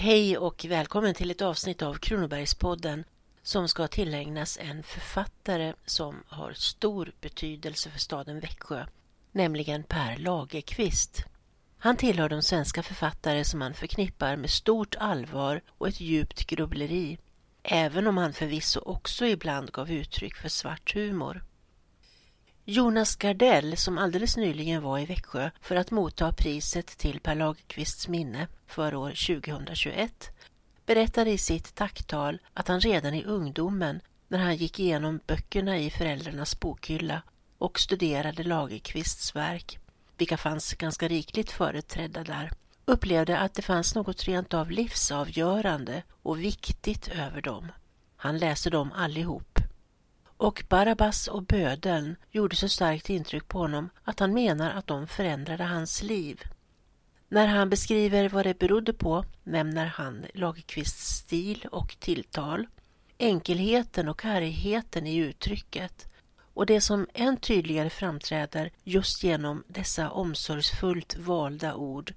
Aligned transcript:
Hej 0.00 0.38
och 0.38 0.64
välkommen 0.68 1.14
till 1.14 1.30
ett 1.30 1.42
avsnitt 1.42 1.82
av 1.82 1.94
Kronobergspodden 1.94 3.04
som 3.42 3.68
ska 3.68 3.88
tillägnas 3.88 4.58
en 4.60 4.82
författare 4.82 5.74
som 5.86 6.22
har 6.26 6.52
stor 6.52 7.12
betydelse 7.20 7.90
för 7.90 7.98
staden 7.98 8.40
Växjö, 8.40 8.86
nämligen 9.32 9.82
Per 9.82 10.16
Lagerkvist. 10.16 11.24
Han 11.78 11.96
tillhör 11.96 12.28
de 12.28 12.42
svenska 12.42 12.82
författare 12.82 13.44
som 13.44 13.58
man 13.58 13.74
förknippar 13.74 14.36
med 14.36 14.50
stort 14.50 14.94
allvar 14.98 15.60
och 15.68 15.88
ett 15.88 16.00
djupt 16.00 16.46
grubbleri, 16.46 17.18
även 17.62 18.06
om 18.06 18.16
han 18.16 18.32
förvisso 18.32 18.80
också 18.80 19.26
ibland 19.26 19.72
gav 19.72 19.90
uttryck 19.90 20.36
för 20.36 20.48
svart 20.48 20.94
humor. 20.94 21.44
Jonas 22.70 23.16
Gardell, 23.16 23.76
som 23.76 23.98
alldeles 23.98 24.36
nyligen 24.36 24.82
var 24.82 24.98
i 24.98 25.06
Växjö 25.06 25.50
för 25.60 25.76
att 25.76 25.90
motta 25.90 26.32
priset 26.32 26.86
till 26.86 27.20
Per 27.20 27.34
Lagerkvists 27.34 28.08
minne 28.08 28.48
för 28.66 28.94
år 28.94 29.10
2021, 29.10 30.30
berättade 30.86 31.30
i 31.30 31.38
sitt 31.38 31.74
tacktal 31.74 32.38
att 32.54 32.68
han 32.68 32.80
redan 32.80 33.14
i 33.14 33.24
ungdomen, 33.24 34.00
när 34.28 34.38
han 34.38 34.56
gick 34.56 34.80
igenom 34.80 35.20
böckerna 35.26 35.78
i 35.78 35.90
föräldrarnas 35.90 36.60
bokhylla 36.60 37.22
och 37.58 37.80
studerade 37.80 38.42
Lagerkvists 38.42 39.36
verk, 39.36 39.78
vilka 40.16 40.36
fanns 40.36 40.74
ganska 40.74 41.08
rikligt 41.08 41.50
företrädda 41.50 42.24
där, 42.24 42.50
upplevde 42.84 43.38
att 43.38 43.54
det 43.54 43.62
fanns 43.62 43.94
något 43.94 44.24
rent 44.24 44.54
av 44.54 44.70
livsavgörande 44.70 46.02
och 46.22 46.42
viktigt 46.42 47.08
över 47.08 47.40
dem. 47.40 47.72
Han 48.16 48.38
läste 48.38 48.70
dem 48.70 48.92
allihop 48.92 49.58
och 50.38 50.64
Barabbas 50.68 51.28
och 51.28 51.42
bödeln 51.42 52.16
gjorde 52.30 52.56
så 52.56 52.68
starkt 52.68 53.10
intryck 53.10 53.48
på 53.48 53.58
honom 53.58 53.90
att 54.04 54.20
han 54.20 54.34
menar 54.34 54.70
att 54.70 54.86
de 54.86 55.06
förändrade 55.06 55.64
hans 55.64 56.02
liv. 56.02 56.42
När 57.28 57.46
han 57.46 57.70
beskriver 57.70 58.28
vad 58.28 58.46
det 58.46 58.58
berodde 58.58 58.92
på 58.92 59.24
nämner 59.44 59.86
han 59.86 60.26
Lagerkvists 60.34 61.08
stil 61.08 61.66
och 61.72 61.96
tilltal, 62.00 62.66
enkelheten 63.18 64.08
och 64.08 64.20
kargheten 64.20 65.06
i 65.06 65.16
uttrycket 65.16 66.08
och 66.54 66.66
det 66.66 66.80
som 66.80 67.06
än 67.14 67.36
tydligare 67.36 67.90
framträder 67.90 68.70
just 68.84 69.24
genom 69.24 69.64
dessa 69.68 70.10
omsorgsfullt 70.10 71.16
valda 71.16 71.74
ord, 71.74 72.14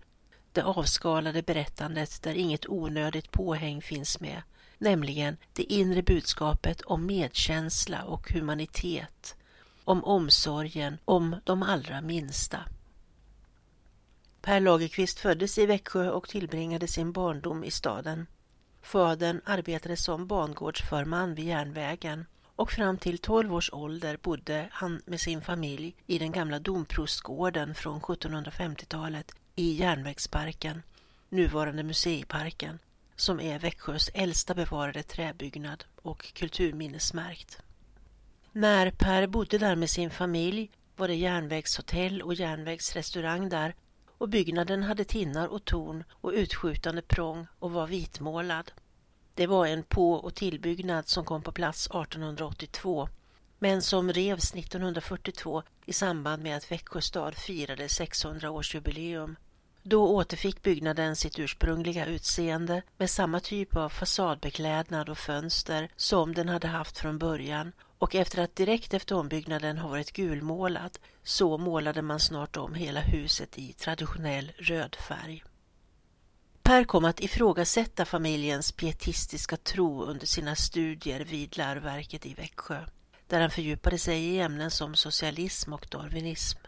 det 0.52 0.64
avskalade 0.64 1.42
berättandet 1.42 2.22
där 2.24 2.34
inget 2.34 2.70
onödigt 2.70 3.32
påhäng 3.32 3.82
finns 3.82 4.20
med, 4.20 4.42
nämligen 4.82 5.38
det 5.54 5.74
inre 5.74 6.02
budskapet 6.02 6.82
om 6.82 7.06
medkänsla 7.06 8.04
och 8.04 8.32
humanitet, 8.32 9.36
om 9.84 10.04
omsorgen 10.04 10.98
om 11.06 11.36
de 11.44 11.64
allra 11.64 12.02
minsta. 12.02 12.60
Per 14.42 14.60
Lagerkvist 14.60 15.20
föddes 15.20 15.58
i 15.58 15.66
Växjö 15.66 16.10
och 16.10 16.30
tillbringade 16.30 16.88
sin 16.88 17.12
barndom 17.12 17.64
i 17.64 17.72
staden. 17.72 18.28
Fadern 18.82 19.42
arbetade 19.46 19.98
som 19.98 20.28
bangårdsförman 20.28 21.36
vid 21.36 21.46
järnvägen 21.46 22.26
och 22.56 22.72
fram 22.72 22.98
till 22.98 23.18
12 23.18 23.54
års 23.54 23.70
ålder 23.74 24.18
bodde 24.22 24.68
han 24.72 25.02
med 25.06 25.22
sin 25.22 25.42
familj 25.42 25.96
i 26.08 26.20
den 26.20 26.32
gamla 26.32 26.60
domprostgården 26.60 27.76
från 27.76 28.02
1750-talet 28.02 29.32
i 29.56 29.74
Järnvägsparken, 29.74 30.84
nuvarande 31.30 31.84
Museiparken, 31.84 32.80
som 33.22 33.40
är 33.40 33.60
Växjös 33.60 34.10
äldsta 34.14 34.54
bevarade 34.54 35.04
träbyggnad 35.04 35.84
och 36.02 36.34
kulturminnesmärkt. 36.34 37.62
När 38.52 38.92
Per 38.92 39.28
bodde 39.28 39.58
där 39.58 39.76
med 39.76 39.90
sin 39.90 40.10
familj 40.10 40.72
var 40.96 41.08
det 41.08 41.16
järnvägshotell 41.16 42.22
och 42.22 42.34
järnvägsrestaurang 42.34 43.50
där 43.50 43.76
och 44.18 44.30
byggnaden 44.30 44.84
hade 44.84 45.04
tinnar 45.04 45.48
och 45.48 45.66
torn 45.66 46.04
och 46.12 46.32
utskjutande 46.32 47.02
prång 47.02 47.48
och 47.60 47.72
var 47.72 47.88
vitmålad. 47.88 48.72
Det 49.34 49.48
var 49.48 49.66
en 49.66 49.84
på 49.84 50.14
och 50.14 50.36
tillbyggnad 50.36 51.08
som 51.08 51.26
kom 51.26 51.42
på 51.42 51.52
plats 51.52 51.88
1882 51.88 53.10
men 53.60 53.82
som 53.82 54.14
revs 54.14 54.54
1942 54.54 55.64
i 55.86 55.94
samband 55.94 56.44
med 56.44 56.58
att 56.58 56.72
Växjö 56.72 57.02
stad 57.02 57.36
firade 57.36 57.88
600-årsjubileum 57.88 59.36
då 59.84 60.08
återfick 60.08 60.62
byggnaden 60.62 61.16
sitt 61.16 61.40
ursprungliga 61.40 62.06
utseende 62.06 62.82
med 62.98 63.10
samma 63.10 63.40
typ 63.40 63.76
av 63.76 63.90
fasadbeklädnad 63.90 65.10
och 65.10 65.18
fönster 65.18 65.90
som 65.96 66.34
den 66.34 66.50
hade 66.50 66.68
haft 66.68 66.98
från 66.98 67.18
början 67.18 67.72
och 67.98 68.16
efter 68.16 68.44
att 68.44 68.56
direkt 68.56 68.94
efter 68.94 69.16
ombyggnaden 69.16 69.78
har 69.78 69.90
varit 69.90 70.12
gulmålad 70.12 70.98
så 71.24 71.58
målade 71.58 72.02
man 72.02 72.20
snart 72.20 72.58
om 72.58 72.74
hela 72.74 73.00
huset 73.00 73.58
i 73.58 73.74
traditionell 73.74 74.52
röd 74.58 74.96
färg. 74.96 75.44
Per 76.62 76.84
kom 76.84 77.06
att 77.06 77.20
ifrågasätta 77.20 78.06
familjens 78.06 78.72
pietistiska 78.72 79.58
tro 79.58 80.04
under 80.04 80.26
sina 80.26 80.56
studier 80.56 81.26
vid 81.26 81.58
läroverket 81.58 82.26
i 82.26 82.34
Växjö, 82.34 82.86
där 83.28 83.42
han 83.42 83.52
fördjupade 83.52 83.98
sig 83.98 84.24
i 84.24 84.40
ämnen 84.40 84.72
som 84.72 84.96
socialism 84.96 85.74
och 85.74 85.88
darwinism. 85.90 86.60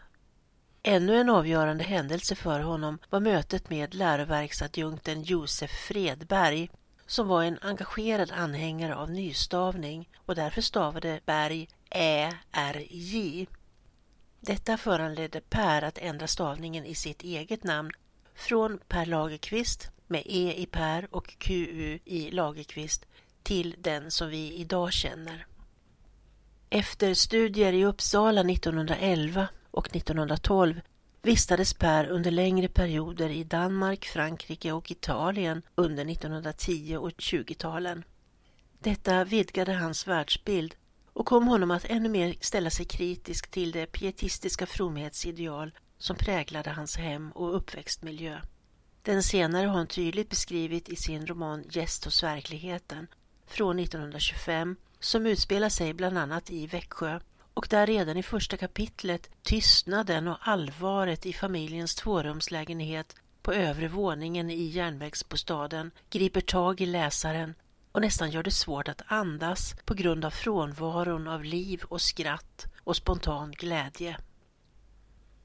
Ännu 0.86 1.16
en 1.16 1.30
avgörande 1.30 1.84
händelse 1.84 2.34
för 2.34 2.60
honom 2.60 2.98
var 3.10 3.20
mötet 3.20 3.70
med 3.70 3.94
läroverksadjunkten 3.94 5.22
Josef 5.22 5.70
Fredberg 5.70 6.70
som 7.06 7.28
var 7.28 7.42
en 7.42 7.58
engagerad 7.62 8.30
anhängare 8.30 8.96
av 8.96 9.10
nystavning 9.10 10.08
och 10.26 10.34
därför 10.34 10.60
stavade 10.60 11.20
Berg 11.26 11.68
Ä-R-J. 11.90 13.46
Detta 14.40 14.76
föranledde 14.76 15.40
Per 15.40 15.82
att 15.82 15.98
ändra 15.98 16.26
stavningen 16.26 16.84
i 16.84 16.94
sitt 16.94 17.22
eget 17.22 17.64
namn 17.64 17.90
från 18.34 18.78
Per 18.88 19.06
Lagerkvist 19.06 19.90
med 20.06 20.22
E 20.26 20.54
i 20.56 20.66
Per 20.66 21.08
och 21.10 21.38
QU 21.38 21.98
i 22.04 22.30
Lagerkvist 22.30 23.06
till 23.42 23.74
den 23.78 24.10
som 24.10 24.28
vi 24.28 24.52
idag 24.52 24.92
känner. 24.92 25.46
Efter 26.70 27.14
studier 27.14 27.72
i 27.72 27.84
Uppsala 27.84 28.40
1911 28.40 29.48
och 29.74 29.96
1912 29.96 30.80
vistades 31.22 31.74
Per 31.74 32.06
under 32.06 32.30
längre 32.30 32.68
perioder 32.68 33.28
i 33.28 33.44
Danmark, 33.44 34.04
Frankrike 34.04 34.72
och 34.72 34.90
Italien 34.90 35.62
under 35.74 36.10
1910 36.10 36.96
och 37.00 37.10
20-talen. 37.10 38.04
Detta 38.78 39.24
vidgade 39.24 39.72
hans 39.72 40.06
världsbild 40.06 40.74
och 41.12 41.26
kom 41.26 41.46
honom 41.46 41.70
att 41.70 41.84
ännu 41.84 42.08
mer 42.08 42.36
ställa 42.40 42.70
sig 42.70 42.86
kritisk 42.86 43.50
till 43.50 43.72
det 43.72 43.86
pietistiska 43.86 44.66
fromhetsideal 44.66 45.70
som 45.98 46.16
präglade 46.16 46.70
hans 46.70 46.96
hem 46.96 47.30
och 47.32 47.56
uppväxtmiljö. 47.56 48.40
Den 49.02 49.22
senare 49.22 49.66
har 49.66 49.76
han 49.76 49.86
tydligt 49.86 50.30
beskrivit 50.30 50.88
i 50.88 50.96
sin 50.96 51.26
roman 51.26 51.64
Gäst 51.70 52.04
hos 52.04 52.22
verkligheten 52.22 53.06
från 53.46 53.78
1925 53.78 54.76
som 55.00 55.26
utspelar 55.26 55.68
sig 55.68 55.94
bland 55.94 56.18
annat 56.18 56.50
i 56.50 56.66
Växjö 56.66 57.20
och 57.54 57.66
där 57.70 57.86
redan 57.86 58.16
i 58.16 58.22
första 58.22 58.56
kapitlet 58.56 59.30
tystnaden 59.42 60.28
och 60.28 60.38
allvaret 60.40 61.26
i 61.26 61.32
familjens 61.32 61.94
tvårumslägenhet 61.94 63.16
på 63.42 63.52
övre 63.52 63.88
våningen 63.88 64.50
i 64.50 64.64
järnvägsbostaden 64.64 65.90
griper 66.10 66.40
tag 66.40 66.80
i 66.80 66.86
läsaren 66.86 67.54
och 67.92 68.00
nästan 68.00 68.30
gör 68.30 68.42
det 68.42 68.50
svårt 68.50 68.88
att 68.88 69.02
andas 69.06 69.74
på 69.84 69.94
grund 69.94 70.24
av 70.24 70.30
frånvaron 70.30 71.28
av 71.28 71.44
liv 71.44 71.82
och 71.88 72.00
skratt 72.00 72.66
och 72.84 72.96
spontan 72.96 73.52
glädje. 73.52 74.16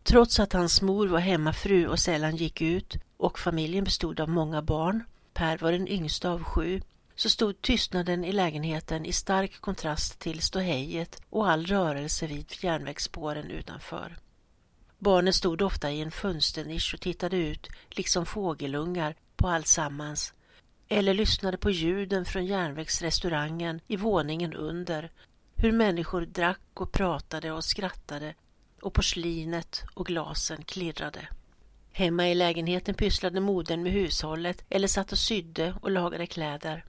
Trots 0.04 0.40
att 0.40 0.54
hans 0.54 0.82
mor 0.82 1.08
var 1.08 1.20
hemmafru 1.20 1.88
och 1.88 2.00
sällan 2.00 2.36
gick 2.36 2.62
ut 2.62 2.98
och 3.18 3.40
familjen 3.40 3.84
bestod 3.84 4.20
av 4.20 4.30
många 4.30 4.62
barn, 4.62 5.04
Per 5.34 5.58
var 5.58 5.72
den 5.72 5.88
yngsta 5.88 6.30
av 6.30 6.44
sju, 6.44 6.82
så 7.20 7.30
stod 7.30 7.62
tystnaden 7.62 8.26
i 8.26 8.32
lägenheten 8.32 9.06
i 9.06 9.14
stark 9.14 9.62
kontrast 9.62 10.20
till 10.20 10.42
ståhejet 10.42 11.22
och 11.30 11.50
all 11.50 11.66
rörelse 11.66 12.28
vid 12.28 12.54
järnvägsspåren 12.62 13.52
utanför. 13.52 14.18
Barnen 15.00 15.34
stod 15.34 15.62
ofta 15.62 15.92
i 15.92 16.02
en 16.02 16.12
fönsternisch 16.12 16.94
och 16.94 17.02
tittade 17.02 17.38
ut, 17.38 17.68
liksom 17.90 18.26
fågelungar, 18.26 19.16
på 19.36 19.48
alltsammans 19.48 20.34
eller 20.88 21.14
lyssnade 21.14 21.58
på 21.58 21.70
ljuden 21.70 22.26
från 22.26 22.46
järnvägsrestaurangen 22.46 23.82
i 23.88 23.96
våningen 23.96 24.54
under, 24.54 25.12
hur 25.56 25.72
människor 25.72 26.22
drack 26.22 26.62
och 26.74 26.92
pratade 26.92 27.52
och 27.52 27.64
skrattade 27.64 28.34
och 28.82 28.94
porslinet 28.94 29.84
och 29.94 30.06
glasen 30.06 30.64
klirrade. 30.64 31.28
Hemma 31.92 32.30
i 32.30 32.36
lägenheten 32.36 32.96
pysslade 32.96 33.40
modern 33.40 33.84
med 33.84 33.92
hushållet 33.92 34.64
eller 34.70 34.88
satt 34.88 35.12
och 35.12 35.18
sydde 35.18 35.76
och 35.82 35.92
lagade 35.92 36.28
kläder. 36.28 36.86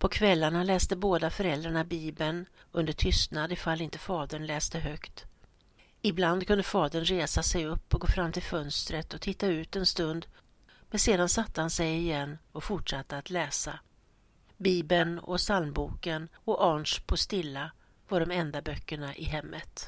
På 0.00 0.08
kvällarna 0.08 0.64
läste 0.64 0.96
båda 0.96 1.30
föräldrarna 1.30 1.84
Bibeln 1.84 2.46
under 2.72 2.92
tystnad 2.92 3.52
ifall 3.52 3.80
inte 3.80 3.98
fadern 3.98 4.46
läste 4.46 4.78
högt. 4.78 5.24
Ibland 6.02 6.46
kunde 6.46 6.62
fadern 6.62 7.04
resa 7.04 7.42
sig 7.42 7.66
upp 7.66 7.94
och 7.94 8.00
gå 8.00 8.06
fram 8.06 8.32
till 8.32 8.42
fönstret 8.42 9.14
och 9.14 9.20
titta 9.20 9.46
ut 9.46 9.76
en 9.76 9.86
stund 9.86 10.26
men 10.90 10.98
sedan 10.98 11.28
satte 11.28 11.60
han 11.60 11.70
sig 11.70 11.96
igen 11.96 12.38
och 12.52 12.64
fortsatte 12.64 13.18
att 13.18 13.30
läsa. 13.30 13.78
Bibeln 14.56 15.18
och 15.18 15.38
psalmboken 15.38 16.28
och 16.34 16.64
Arns 16.64 16.98
på 17.06 17.16
stilla 17.16 17.70
var 18.08 18.20
de 18.20 18.30
enda 18.30 18.62
böckerna 18.62 19.16
i 19.16 19.24
hemmet. 19.24 19.86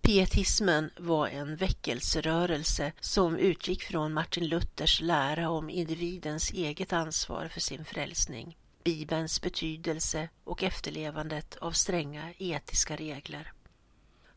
Pietismen 0.00 0.90
var 0.98 1.28
en 1.28 1.56
väckelserörelse 1.56 2.92
som 3.00 3.36
utgick 3.36 3.82
från 3.82 4.12
Martin 4.12 4.48
Luthers 4.48 5.00
lära 5.00 5.50
om 5.50 5.70
individens 5.70 6.52
eget 6.52 6.92
ansvar 6.92 7.48
för 7.48 7.60
sin 7.60 7.84
frälsning, 7.84 8.56
Bibelns 8.84 9.40
betydelse 9.40 10.28
och 10.44 10.62
efterlevandet 10.62 11.56
av 11.56 11.72
stränga 11.72 12.32
etiska 12.38 12.96
regler. 12.96 13.52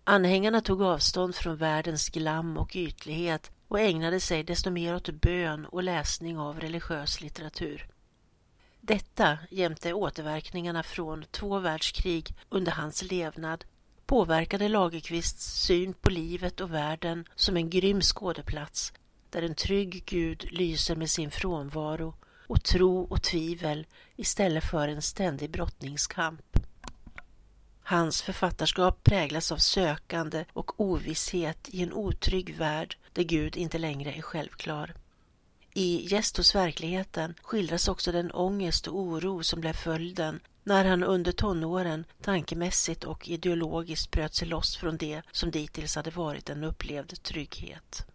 Anhängarna 0.04 0.62
tog 0.62 0.82
avstånd 0.82 1.36
från 1.36 1.58
världens 1.58 2.10
glam 2.10 2.58
och 2.58 2.76
ytlighet 2.76 3.52
och 3.68 3.80
ägnade 3.80 4.20
sig 4.20 4.44
desto 4.44 4.72
mer 4.72 4.96
åt 4.96 5.10
bön 5.10 5.66
och 5.66 5.84
läsning 5.84 6.38
av 6.38 6.60
religiös 6.60 7.22
litteratur. 7.22 7.88
Detta 8.82 9.38
jämte 9.52 9.94
återverkningarna 9.94 10.84
från 10.84 11.26
två 11.32 11.60
världskrig 11.60 12.36
under 12.50 12.72
hans 12.72 13.04
levnad 13.04 13.66
påverkade 14.06 14.68
Lagerqvists 14.68 15.66
syn 15.66 15.94
på 15.94 16.10
livet 16.10 16.62
och 16.62 16.74
världen 16.74 17.28
som 17.36 17.58
en 17.58 17.70
grym 17.70 18.02
skådeplats 18.02 18.94
där 19.30 19.42
en 19.42 19.56
trygg 19.56 20.04
Gud 20.06 20.48
lyser 20.52 20.96
med 20.96 21.10
sin 21.10 21.32
frånvaro 21.32 22.16
och 22.48 22.64
tro 22.64 23.04
och 23.04 23.22
tvivel 23.22 23.88
istället 24.16 24.64
för 24.64 24.88
en 24.88 25.02
ständig 25.02 25.50
brottningskamp. 25.50 26.60
Hans 27.84 28.22
författarskap 28.22 29.04
präglas 29.04 29.52
av 29.52 29.58
sökande 29.58 30.46
och 30.54 30.82
ovisshet 30.82 31.70
i 31.70 31.84
en 31.84 31.94
otrygg 31.94 32.56
värld 32.56 32.98
där 33.14 33.24
Gud 33.24 33.58
inte 33.58 33.78
längre 33.78 34.14
är 34.14 34.22
självklar. 34.22 34.94
I 35.74 36.08
Gäst 36.12 36.38
hos 36.38 36.56
verkligheten 36.56 37.36
skildras 37.42 37.88
också 37.88 38.12
den 38.12 38.32
ångest 38.32 38.88
och 38.88 39.00
oro 39.00 39.44
som 39.44 39.62
blev 39.62 39.74
följden 39.74 40.40
när 40.64 40.86
han 40.86 41.04
under 41.04 41.32
tonåren 41.32 42.06
tankemässigt 42.22 43.04
och 43.04 43.30
ideologiskt 43.30 44.12
bröt 44.12 44.36
sig 44.36 44.48
loss 44.48 44.78
från 44.78 44.98
det 44.98 45.22
som 45.32 45.52
dittills 45.52 45.96
hade 45.96 46.12
varit 46.12 46.50
en 46.50 46.64
upplevd 46.64 47.24
trygghet. 47.24 48.06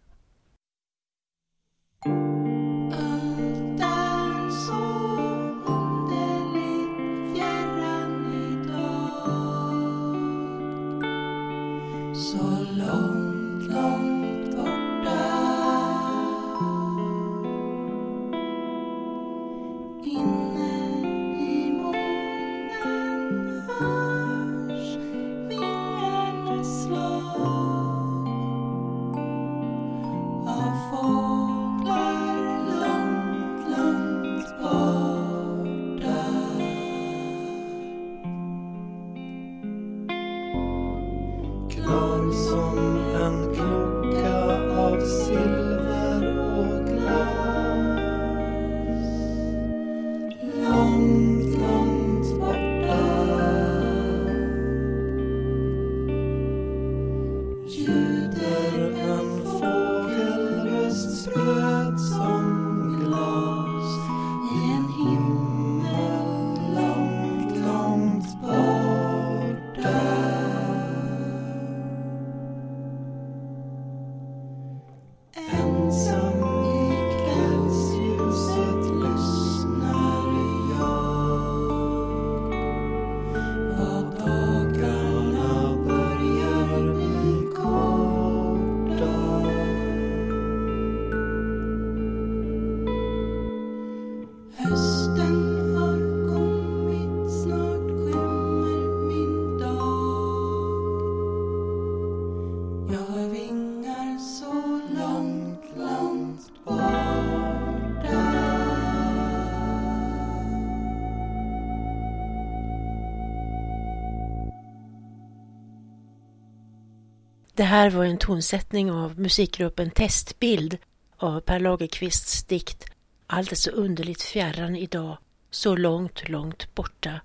Det 117.53 117.63
här 117.63 117.89
var 117.89 118.05
en 118.05 118.17
tonsättning 118.17 118.91
av 118.91 119.19
musikgruppen 119.19 119.91
Testbild 119.91 120.77
av 121.17 121.39
Per 121.39 121.59
Lagerkvists 121.59 122.43
dikt 122.43 122.85
Allt 123.27 123.51
är 123.51 123.55
så 123.55 123.71
underligt 123.71 124.21
fjärran 124.21 124.75
idag, 124.75 125.17
så 125.49 125.75
långt, 125.75 126.29
långt 126.29 126.75
borta 126.75 127.21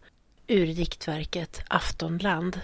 ur 0.46 0.66
diktverket 0.66 1.62
Aftonland. 1.68 2.60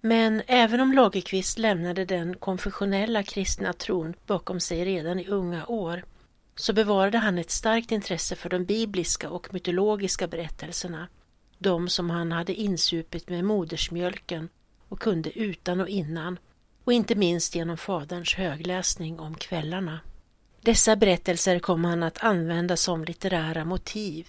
Men 0.00 0.42
även 0.46 0.80
om 0.80 0.92
Lagerkvist 0.92 1.58
lämnade 1.58 2.04
den 2.04 2.36
konfessionella 2.36 3.22
kristna 3.22 3.72
tron 3.72 4.14
bakom 4.26 4.60
sig 4.60 4.84
redan 4.84 5.20
i 5.20 5.26
unga 5.26 5.66
år 5.66 6.04
så 6.56 6.72
bevarade 6.72 7.18
han 7.18 7.38
ett 7.38 7.50
starkt 7.50 7.92
intresse 7.92 8.36
för 8.36 8.48
de 8.48 8.64
bibliska 8.64 9.30
och 9.30 9.54
mytologiska 9.54 10.26
berättelserna, 10.26 11.08
de 11.58 11.88
som 11.88 12.10
han 12.10 12.32
hade 12.32 12.54
insupit 12.54 13.28
med 13.28 13.44
modersmjölken 13.44 14.48
och 14.88 15.00
kunde 15.00 15.38
utan 15.38 15.80
och 15.80 15.88
innan 15.88 16.38
och 16.84 16.92
inte 16.92 17.14
minst 17.14 17.54
genom 17.54 17.76
faderns 17.76 18.34
högläsning 18.34 19.20
om 19.20 19.34
kvällarna. 19.34 20.00
Dessa 20.60 20.96
berättelser 20.96 21.58
kom 21.58 21.84
han 21.84 22.02
att 22.02 22.24
använda 22.24 22.76
som 22.76 23.04
litterära 23.04 23.64
motiv. 23.64 24.28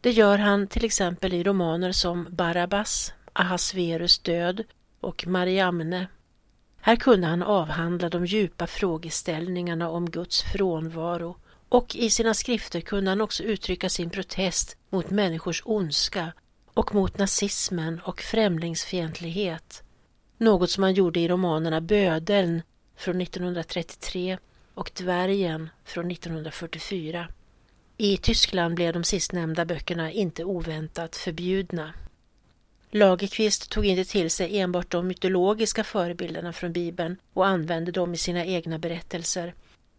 Det 0.00 0.10
gör 0.10 0.38
han 0.38 0.66
till 0.66 0.84
exempel 0.84 1.34
i 1.34 1.42
romaner 1.42 1.92
som 1.92 2.26
Barabbas, 2.30 3.12
Ahasverus 3.32 4.18
död 4.18 4.64
och 5.00 5.26
Mariamne. 5.26 6.06
Här 6.80 6.96
kunde 6.96 7.26
han 7.26 7.42
avhandla 7.42 8.08
de 8.08 8.26
djupa 8.26 8.66
frågeställningarna 8.66 9.90
om 9.90 10.10
Guds 10.10 10.42
frånvaro 10.42 11.36
och 11.68 11.96
i 11.96 12.10
sina 12.10 12.34
skrifter 12.34 12.80
kunde 12.80 13.10
han 13.10 13.20
också 13.20 13.42
uttrycka 13.42 13.88
sin 13.88 14.10
protest 14.10 14.76
mot 14.90 15.10
människors 15.10 15.62
ondska 15.64 16.32
och 16.74 16.94
mot 16.94 17.18
nazismen 17.18 18.00
och 18.04 18.20
främlingsfientlighet 18.20 19.82
något 20.38 20.70
som 20.70 20.82
han 20.82 20.94
gjorde 20.94 21.20
i 21.20 21.28
romanerna 21.28 21.80
Bödeln 21.80 22.62
från 22.96 23.20
1933 23.20 24.38
och 24.74 24.90
Dvärgen 24.94 25.70
från 25.84 26.10
1944. 26.10 27.28
I 27.96 28.16
Tyskland 28.16 28.74
blev 28.74 28.92
de 28.92 29.04
sistnämnda 29.04 29.64
böckerna 29.64 30.12
inte 30.12 30.44
oväntat 30.44 31.16
förbjudna. 31.16 31.92
Lagerqvist 32.90 33.70
tog 33.70 33.86
inte 33.86 34.10
till 34.10 34.30
sig 34.30 34.58
enbart 34.58 34.90
de 34.90 35.06
mytologiska 35.06 35.84
förebilderna 35.84 36.52
från 36.52 36.72
Bibeln 36.72 37.16
och 37.32 37.46
använde 37.46 37.92
dem 37.92 38.14
i 38.14 38.16
sina 38.16 38.44
egna 38.44 38.78
berättelser, 38.78 39.54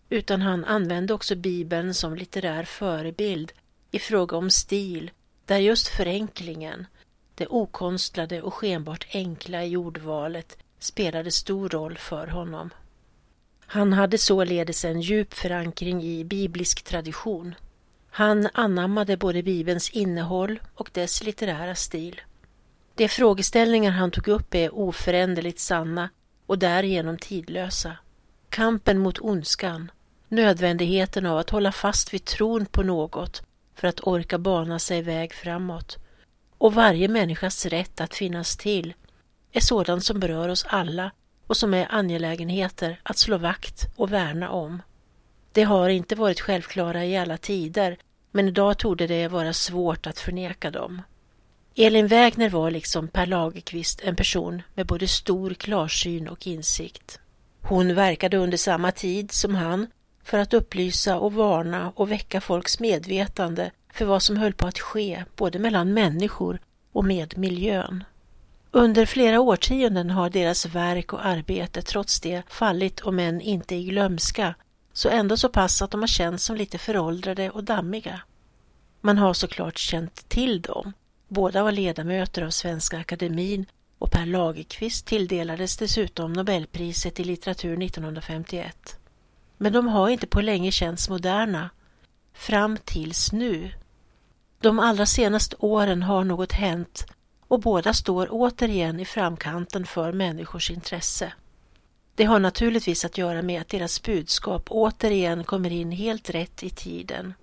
utan 0.10 0.42
han 0.42 0.66
använde 0.66 1.14
också 1.14 1.36
Bibeln 1.36 1.94
som 1.94 2.16
litterär 2.16 2.64
förebild 2.64 3.52
i 3.92 4.00
fråga 4.00 4.38
om 4.38 4.50
stil, 4.50 5.12
där 5.46 5.58
just 5.58 5.88
förenklingen, 5.88 6.86
det 7.40 7.48
okonstlade 7.48 8.42
och 8.42 8.54
skenbart 8.54 9.08
enkla 9.14 9.66
i 9.66 9.78
ordvalet 9.78 10.58
spelade 10.80 11.32
stor 11.32 11.70
roll 11.70 11.98
för 11.98 12.28
honom. 12.28 12.70
Han 13.66 13.94
hade 13.94 14.18
således 14.18 14.86
en 14.86 15.02
djup 15.02 15.34
förankring 15.34 16.04
i 16.04 16.24
biblisk 16.24 16.84
tradition. 16.84 17.56
Han 18.10 18.50
anammade 18.54 19.18
både 19.18 19.44
Bibelns 19.44 19.90
innehåll 19.90 20.60
och 20.76 20.90
dess 20.94 21.24
litterära 21.24 21.76
stil. 21.76 22.22
De 22.96 23.08
frågeställningar 23.08 23.92
han 23.92 24.12
tog 24.12 24.28
upp 24.28 24.56
är 24.56 24.76
oföränderligt 24.76 25.60
sanna 25.60 26.10
och 26.46 26.60
därigenom 26.60 27.18
tidlösa. 27.18 27.98
Kampen 28.50 29.00
mot 29.00 29.20
ondskan, 29.20 29.92
nödvändigheten 30.28 31.26
av 31.26 31.38
att 31.38 31.50
hålla 31.50 31.72
fast 31.72 32.14
vid 32.14 32.26
tron 32.26 32.66
på 32.66 32.84
något 32.84 33.42
för 33.76 33.88
att 33.88 34.08
orka 34.08 34.38
bana 34.38 34.80
sig 34.80 35.02
väg 35.02 35.34
framåt 35.34 35.98
och 36.60 36.74
varje 36.74 37.08
människas 37.08 37.66
rätt 37.66 38.02
att 38.02 38.16
finnas 38.16 38.58
till 38.58 38.94
är 39.52 39.60
sådant 39.60 40.04
som 40.04 40.20
berör 40.20 40.50
oss 40.50 40.66
alla 40.70 41.12
och 41.48 41.58
som 41.58 41.74
är 41.74 41.88
angelägenheter 41.90 43.00
att 43.04 43.18
slå 43.18 43.38
vakt 43.38 43.88
och 43.96 44.14
värna 44.14 44.50
om. 44.50 44.82
Det 45.52 45.64
har 45.64 45.90
inte 45.90 46.16
varit 46.16 46.42
självklara 46.42 47.06
i 47.06 47.18
alla 47.18 47.38
tider, 47.38 47.98
men 48.32 48.48
idag 48.48 48.78
torde 48.78 49.08
det 49.08 49.28
vara 49.28 49.54
svårt 49.54 50.08
att 50.08 50.20
förneka 50.20 50.72
dem. 50.72 51.02
Elin 51.76 52.08
Wägner 52.08 52.50
var 52.50 52.72
liksom 52.72 53.08
Per 53.08 53.26
Lagerkvist 53.26 54.02
en 54.02 54.16
person 54.16 54.62
med 54.74 54.86
både 54.86 55.08
stor 55.08 55.54
klarsyn 55.54 56.28
och 56.28 56.48
insikt. 56.48 57.20
Hon 57.62 57.96
verkade 57.96 58.38
under 58.38 58.58
samma 58.58 58.92
tid 58.92 59.32
som 59.32 59.56
han 59.56 59.88
för 60.24 60.38
att 60.38 60.54
upplysa 60.54 61.20
och 61.20 61.34
varna 61.34 61.94
och 61.96 62.12
väcka 62.12 62.42
folks 62.42 62.80
medvetande 62.80 63.72
för 63.94 64.06
vad 64.06 64.24
som 64.24 64.38
höll 64.38 64.54
på 64.54 64.68
att 64.68 64.80
ske 64.80 65.24
både 65.36 65.60
mellan 65.60 65.94
människor 65.94 66.60
och 66.92 67.06
med 67.06 67.38
miljön. 67.38 68.04
Under 68.72 69.06
flera 69.06 69.40
årtionden 69.40 70.10
har 70.10 70.30
deras 70.30 70.66
verk 70.66 71.14
och 71.14 71.26
arbete 71.26 71.82
trots 71.82 72.22
det 72.22 72.44
fallit 72.48 73.00
om 73.00 73.20
än 73.20 73.42
inte 73.42 73.76
i 73.76 73.84
glömska, 73.84 74.56
så 74.94 75.10
ändå 75.10 75.38
så 75.38 75.50
pass 75.50 75.82
att 75.82 75.92
de 75.92 76.00
har 76.00 76.08
känts 76.08 76.44
som 76.44 76.56
lite 76.56 76.78
föråldrade 76.78 77.50
och 77.50 77.64
dammiga. 77.64 78.22
Man 79.02 79.18
har 79.18 79.34
såklart 79.34 79.78
känt 79.78 80.30
till 80.30 80.62
dem. 80.62 80.94
Båda 81.28 81.64
var 81.64 81.72
ledamöter 81.72 82.42
av 82.42 82.50
Svenska 82.50 83.00
Akademin 83.00 83.66
och 83.98 84.12
Per 84.12 84.26
Lagerkvist 84.26 85.06
tilldelades 85.06 85.78
dessutom 85.78 86.34
Nobelpriset 86.34 87.20
i 87.20 87.24
litteratur 87.24 87.84
1951. 87.84 89.00
Men 89.58 89.74
de 89.74 89.88
har 89.88 90.10
inte 90.10 90.28
på 90.28 90.42
länge 90.42 90.72
känts 90.72 91.10
moderna, 91.10 91.70
fram 92.40 92.78
tills 92.86 93.32
nu. 93.32 93.72
De 94.62 94.80
allra 94.80 95.06
senaste 95.06 95.56
åren 95.60 96.04
har 96.04 96.24
något 96.24 96.52
hänt 96.52 97.06
och 97.48 97.60
båda 97.60 97.94
står 97.94 98.28
återigen 98.32 99.00
i 99.00 99.06
framkanten 99.06 99.86
för 99.86 100.12
människors 100.12 100.72
intresse. 100.72 101.34
Det 102.16 102.24
har 102.24 102.40
naturligtvis 102.40 103.06
att 103.06 103.18
göra 103.18 103.42
med 103.42 103.62
att 103.62 103.70
deras 103.70 104.04
budskap 104.04 104.64
återigen 104.70 105.44
kommer 105.44 105.72
in 105.72 105.92
helt 105.92 106.30
rätt 106.30 106.64
i 106.64 106.70
tiden. 106.70 107.34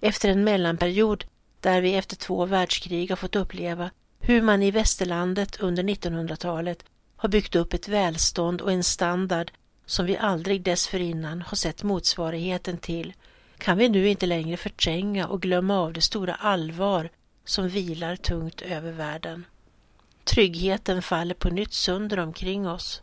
Efter 0.00 0.28
en 0.28 0.44
mellanperiod 0.44 1.24
där 1.60 1.80
vi 1.80 1.94
efter 1.94 2.16
två 2.16 2.46
världskrig 2.46 3.10
har 3.10 3.16
fått 3.16 3.36
uppleva 3.36 3.90
hur 4.20 4.42
man 4.42 4.62
i 4.62 4.70
västerlandet 4.70 5.60
under 5.60 5.82
1900-talet 5.82 6.84
har 7.16 7.28
byggt 7.28 7.56
upp 7.56 7.74
ett 7.74 7.88
välstånd 7.88 8.60
och 8.60 8.72
en 8.72 8.84
standard 8.84 9.52
som 9.86 10.06
vi 10.06 10.16
aldrig 10.16 10.62
dessförinnan 10.62 11.42
har 11.42 11.56
sett 11.56 11.82
motsvarigheten 11.82 12.78
till 12.78 13.12
kan 13.62 13.78
vi 13.78 13.88
nu 13.88 14.08
inte 14.08 14.26
längre 14.26 14.56
förtränga 14.56 15.26
och 15.26 15.42
glömma 15.42 15.78
av 15.78 15.92
det 15.92 16.00
stora 16.00 16.34
allvar 16.34 17.10
som 17.44 17.68
vilar 17.68 18.16
tungt 18.16 18.62
över 18.62 18.92
världen. 18.92 19.44
Tryggheten 20.24 21.02
faller 21.02 21.34
på 21.34 21.50
nytt 21.50 21.72
sönder 21.72 22.18
omkring 22.18 22.68
oss 22.68 23.02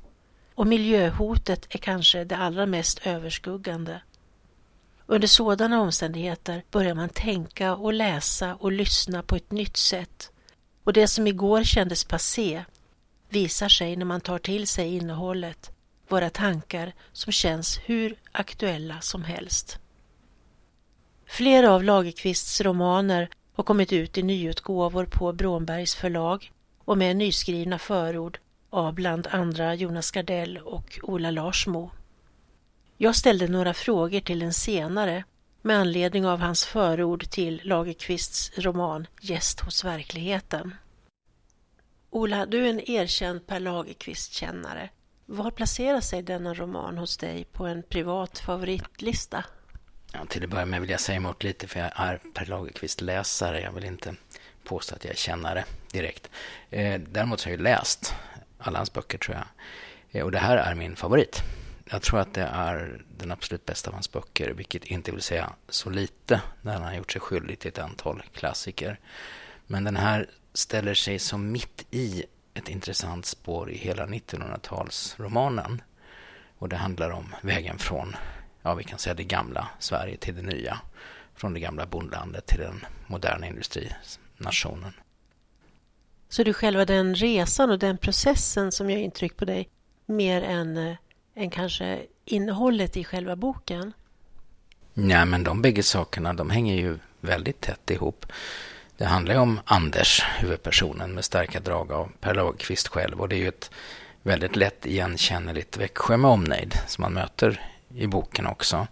och 0.55 0.67
miljöhotet 0.67 1.67
är 1.69 1.77
kanske 1.77 2.23
det 2.23 2.37
allra 2.37 2.65
mest 2.65 3.07
överskuggande. 3.07 4.01
Under 5.05 5.27
sådana 5.27 5.81
omständigheter 5.81 6.63
börjar 6.71 6.95
man 6.95 7.09
tänka 7.09 7.75
och 7.75 7.93
läsa 7.93 8.55
och 8.55 8.71
lyssna 8.71 9.23
på 9.23 9.35
ett 9.35 9.51
nytt 9.51 9.77
sätt 9.77 10.31
och 10.83 10.93
det 10.93 11.07
som 11.07 11.27
igår 11.27 11.63
kändes 11.63 12.03
passé 12.03 12.63
visar 13.29 13.69
sig 13.69 13.95
när 13.95 14.05
man 14.05 14.21
tar 14.21 14.39
till 14.39 14.67
sig 14.67 14.95
innehållet 14.95 15.71
våra 16.07 16.29
tankar 16.29 16.93
som 17.11 17.31
känns 17.31 17.79
hur 17.85 18.15
aktuella 18.31 19.01
som 19.01 19.23
helst. 19.23 19.79
Flera 21.39 21.71
av 21.71 21.83
Lagerqvists 21.83 22.61
romaner 22.61 23.29
har 23.53 23.63
kommit 23.63 23.93
ut 23.93 24.17
i 24.17 24.23
nyutgåvor 24.23 25.05
på 25.05 25.33
Brånbergs 25.33 25.95
förlag 25.95 26.51
och 26.85 26.97
med 26.97 27.15
nyskrivna 27.15 27.79
förord 27.79 28.39
av 28.69 28.93
bland 28.93 29.27
andra 29.27 29.75
Jonas 29.75 30.11
Gardell 30.11 30.57
och 30.57 30.99
Ola 31.03 31.31
Larsmo. 31.31 31.91
Jag 32.97 33.15
ställde 33.15 33.47
några 33.47 33.73
frågor 33.73 34.19
till 34.19 34.39
den 34.39 34.53
senare 34.53 35.23
med 35.61 35.77
anledning 35.77 36.25
av 36.25 36.39
hans 36.39 36.65
förord 36.65 37.29
till 37.29 37.61
Lagerqvists 37.63 38.51
roman 38.57 39.07
Gäst 39.21 39.59
hos 39.59 39.85
verkligheten. 39.85 40.75
Ola, 42.09 42.45
du 42.45 42.65
är 42.65 42.69
en 42.69 42.91
erkänd 42.91 43.47
Per 43.47 43.59
Lagerkvist-kännare. 43.59 44.89
Var 45.25 45.51
placerar 45.51 46.01
sig 46.01 46.23
denna 46.23 46.53
roman 46.53 46.97
hos 46.97 47.17
dig 47.17 47.45
på 47.51 47.65
en 47.65 47.83
privat 47.83 48.39
favoritlista? 48.39 49.43
Ja, 50.13 50.25
till 50.25 50.43
att 50.43 50.49
börja 50.49 50.65
med 50.65 50.81
vill 50.81 50.89
jag 50.89 50.99
säga 50.99 51.15
emot 51.15 51.43
lite 51.43 51.67
för 51.67 51.79
jag 51.79 51.91
är 51.95 52.19
Per 52.33 52.45
Lagerkvist-läsare. 52.45 53.61
Jag 53.61 53.71
vill 53.71 53.85
inte 53.85 54.15
påstå 54.63 54.95
att 54.95 55.03
jag 55.03 55.13
är 55.13 55.17
kännare 55.17 55.65
direkt. 55.91 56.29
Eh, 56.69 57.01
däremot 57.01 57.39
så 57.39 57.47
har 57.47 57.51
jag 57.51 57.61
läst 57.61 58.15
alla 58.57 58.79
hans 58.79 58.93
böcker 58.93 59.17
tror 59.17 59.37
jag. 59.37 59.45
Eh, 60.11 60.25
och 60.25 60.31
det 60.31 60.39
här 60.39 60.57
är 60.57 60.75
min 60.75 60.95
favorit. 60.95 61.43
Jag 61.91 62.01
tror 62.01 62.19
att 62.19 62.33
det 62.33 62.49
är 62.53 63.01
den 63.17 63.31
absolut 63.31 63.65
bästa 63.65 63.89
av 63.89 63.93
hans 63.93 64.11
böcker, 64.11 64.53
vilket 64.53 64.83
inte 64.83 65.11
vill 65.11 65.21
säga 65.21 65.53
så 65.69 65.89
lite 65.89 66.41
när 66.61 66.73
han 66.73 66.83
har 66.83 66.93
gjort 66.93 67.11
sig 67.11 67.21
skyldig 67.21 67.59
till 67.59 67.69
ett 67.69 67.79
antal 67.79 68.23
klassiker. 68.33 68.99
Men 69.67 69.83
den 69.83 69.95
här 69.95 70.29
ställer 70.53 70.93
sig 70.93 71.19
som 71.19 71.51
mitt 71.51 71.85
i 71.91 72.23
ett 72.53 72.69
intressant 72.69 73.25
spår 73.25 73.71
i 73.71 73.77
hela 73.77 74.05
1900-talsromanen. 74.05 75.81
Och 76.57 76.69
det 76.69 76.75
handlar 76.75 77.09
om 77.09 77.35
vägen 77.41 77.77
från, 77.77 78.15
ja 78.61 78.73
vi 78.73 78.83
kan 78.83 78.99
säga 78.99 79.13
det 79.13 79.23
gamla 79.23 79.67
Sverige 79.79 80.17
till 80.17 80.35
det 80.35 80.41
nya. 80.41 80.81
Från 81.35 81.53
det 81.53 81.59
gamla 81.59 81.85
bondlandet 81.85 82.47
till 82.47 82.59
den 82.59 82.85
moderna 83.07 83.47
industrinationen. 83.47 84.93
Så 86.29 86.43
det 86.43 86.51
är 86.51 86.53
själva 86.53 86.85
den 86.85 87.15
resan 87.15 87.69
och 87.69 87.79
den 87.79 87.97
processen 87.97 88.71
som 88.71 88.89
gör 88.89 88.97
intryck 88.97 89.37
på 89.37 89.45
dig 89.45 89.69
mer 90.05 90.41
än, 90.41 90.77
eh, 90.77 90.95
än 91.35 91.49
kanske 91.49 92.05
innehållet 92.25 92.97
i 92.97 93.03
själva 93.03 93.35
boken? 93.35 93.93
Nej, 94.93 95.25
men 95.25 95.43
de 95.43 95.61
bägge 95.61 95.83
sakerna 95.83 96.33
de 96.33 96.49
hänger 96.49 96.75
ju 96.75 96.99
väldigt 97.21 97.61
tätt 97.61 97.91
ihop. 97.91 98.25
Det 98.97 99.05
handlar 99.05 99.33
ju 99.33 99.39
om 99.39 99.59
Anders, 99.65 100.23
huvudpersonen, 100.39 101.13
med 101.13 101.25
starka 101.25 101.59
drag 101.59 101.91
av 101.91 102.11
Per 102.19 102.33
Lagerkvist 102.33 102.87
själv. 102.87 103.21
Och 103.21 103.29
det 103.29 103.35
är 103.35 103.39
ju 103.39 103.47
ett 103.47 103.71
väldigt 104.23 104.55
lätt 104.55 104.85
igenkännligt 104.85 105.77
Växjö 105.77 106.17
med 106.17 106.31
omnejd 106.31 106.73
som 106.87 107.01
man 107.01 107.13
möter 107.13 107.61
i 107.95 108.07
boken 108.07 108.47
också. 108.47 108.87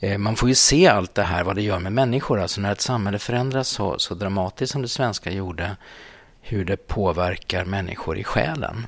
Eh, 0.00 0.18
man 0.18 0.36
får 0.36 0.48
ju 0.48 0.54
se 0.54 0.88
allt 0.88 1.14
det 1.14 1.22
här, 1.22 1.44
vad 1.44 1.56
det 1.56 1.62
gör 1.62 1.78
med 1.78 1.92
människor. 1.92 2.40
Alltså 2.40 2.60
när 2.60 2.72
ett 2.72 2.80
samhälle 2.80 3.18
förändras 3.18 3.68
så, 3.68 3.98
så 3.98 4.14
dramatiskt 4.14 4.72
som 4.72 4.82
det 4.82 4.88
svenska 4.88 5.30
gjorde, 5.30 5.76
hur 6.40 6.64
det 6.64 6.76
påverkar 6.76 7.64
människor 7.64 8.18
i 8.18 8.24
själen. 8.24 8.86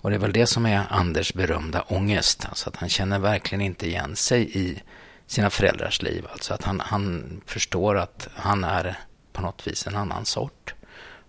Och 0.00 0.10
det 0.10 0.16
är 0.16 0.20
väl 0.20 0.32
det 0.32 0.46
som 0.46 0.66
är 0.66 0.86
Anders 0.90 1.34
berömda 1.34 1.82
ångest. 1.82 2.46
Alltså 2.48 2.68
att 2.68 2.76
han 2.76 2.88
känner 2.88 3.18
verkligen 3.18 3.62
inte 3.62 3.86
igen 3.86 4.16
sig 4.16 4.58
i 4.58 4.82
sina 5.26 5.50
föräldrars 5.50 6.02
liv. 6.02 6.26
Alltså 6.32 6.54
att 6.54 6.64
han, 6.64 6.80
han 6.80 7.40
förstår 7.46 7.98
att 7.98 8.28
han 8.34 8.64
är 8.64 8.98
på 9.32 9.42
något 9.42 9.66
vis 9.66 9.86
en 9.86 9.96
annan 9.96 10.24
sort. 10.24 10.74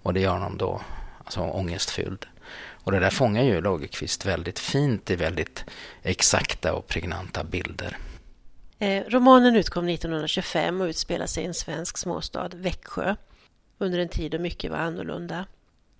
Och 0.04 0.14
det 0.14 0.20
gör 0.20 0.34
honom 0.34 0.58
då 0.58 0.82
alltså, 1.24 1.42
ångestfylld. 1.42 2.26
Och 2.86 2.92
det 2.92 3.00
där 3.00 3.10
fångar 3.10 3.44
ju 3.44 3.62
Lagerqvist 3.62 4.26
väldigt 4.26 4.60
fint 4.60 5.12
i 5.12 5.16
väldigt 5.16 5.66
exakta 6.04 6.74
och 6.74 6.88
pregnanta 6.88 7.44
bilder. 7.44 7.98
Eh, 8.80 9.04
romanen 9.08 9.56
utkom 9.56 9.90
1925 9.90 10.82
och 10.82 10.86
utspelar 10.86 11.26
sig 11.26 11.44
i 11.44 11.48
en 11.48 11.54
svensk 11.54 11.98
småstad, 11.98 12.50
Växjö, 12.54 13.16
under 13.78 14.00
en 14.00 14.10
tid 14.10 14.32
då 14.32 14.40
mycket 14.40 14.72
var 14.72 14.78
annorlunda. 14.78 15.46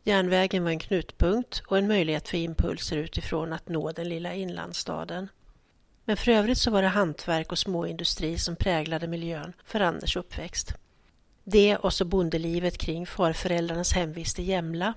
Järnvägen 0.04 0.64
var 0.64 0.72
en 0.72 0.80
knutpunkt 0.80 1.64
och 1.68 1.78
en 1.78 1.88
möjlighet 1.88 2.30
för 2.30 2.38
impulser 2.38 2.98
utifrån 2.98 3.54
att 3.54 3.70
nå 3.70 3.92
den 3.92 4.10
lilla 4.10 4.34
inlandsstaden. 4.34 5.30
Men 6.06 6.18
för 6.18 6.32
övrigt 6.32 6.58
så 6.58 6.72
var 6.72 6.82
det 6.82 6.88
hantverk 6.88 7.52
och 7.52 7.60
småindustri 7.60 8.38
som 8.38 8.56
präglade 8.56 9.08
miljön 9.08 9.54
för 9.66 9.80
Anders 9.80 10.18
uppväxt. 10.18 10.74
Det 11.44 11.76
och 11.76 11.94
så 11.94 12.06
bondelivet 12.06 12.78
kring 12.78 13.06
farföräldrarnas 13.06 13.94
hemvist 13.94 14.40
i 14.40 14.44
Jämla. 14.44 14.94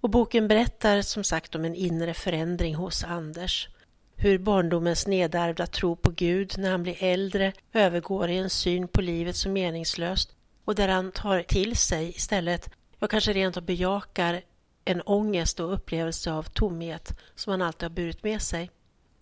Och 0.00 0.10
boken 0.10 0.48
berättar 0.48 1.02
som 1.02 1.24
sagt 1.24 1.54
om 1.54 1.64
en 1.64 1.74
inre 1.74 2.14
förändring 2.14 2.74
hos 2.74 3.04
Anders. 3.04 3.68
Hur 4.16 4.38
barndomens 4.38 5.06
nedärvda 5.06 5.66
tro 5.66 5.96
på 5.96 6.10
Gud 6.10 6.54
när 6.58 6.70
han 6.70 6.82
blir 6.82 7.04
äldre 7.04 7.52
övergår 7.72 8.30
i 8.30 8.36
en 8.36 8.50
syn 8.50 8.88
på 8.88 9.00
livet 9.00 9.36
som 9.36 9.52
meningslöst 9.52 10.36
och 10.64 10.74
där 10.74 10.88
han 10.88 11.12
tar 11.12 11.42
till 11.42 11.76
sig 11.76 12.08
istället, 12.08 12.70
ja 12.98 13.06
kanske 13.06 13.32
rent 13.32 13.56
av 13.56 13.62
bejakar 13.62 14.42
en 14.84 15.02
ångest 15.02 15.60
och 15.60 15.74
upplevelse 15.74 16.32
av 16.32 16.42
tomhet 16.42 17.18
som 17.34 17.50
han 17.50 17.62
alltid 17.62 17.82
har 17.82 17.94
burit 17.94 18.22
med 18.22 18.42
sig. 18.42 18.70